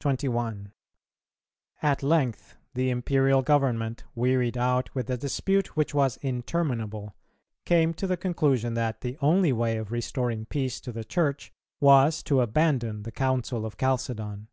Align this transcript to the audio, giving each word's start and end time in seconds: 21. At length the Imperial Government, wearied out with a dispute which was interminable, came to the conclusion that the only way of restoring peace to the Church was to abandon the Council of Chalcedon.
21. 0.00 0.70
At 1.80 2.02
length 2.02 2.56
the 2.74 2.90
Imperial 2.90 3.40
Government, 3.40 4.04
wearied 4.14 4.58
out 4.58 4.94
with 4.94 5.08
a 5.08 5.16
dispute 5.16 5.78
which 5.78 5.94
was 5.94 6.18
interminable, 6.18 7.16
came 7.64 7.94
to 7.94 8.06
the 8.06 8.18
conclusion 8.18 8.74
that 8.74 9.00
the 9.00 9.16
only 9.22 9.54
way 9.54 9.78
of 9.78 9.92
restoring 9.92 10.44
peace 10.44 10.78
to 10.82 10.92
the 10.92 11.04
Church 11.04 11.54
was 11.80 12.22
to 12.24 12.42
abandon 12.42 13.02
the 13.04 13.12
Council 13.12 13.64
of 13.64 13.78
Chalcedon. 13.78 14.48